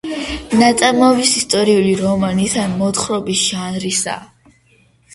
ნაწარმოების 0.61 1.35
ისტორიული 1.41 1.93
რომანის 2.01 2.57
ან 2.65 2.75
მოთხრობის 2.83 3.47
ჟანრისაა. 3.55 4.55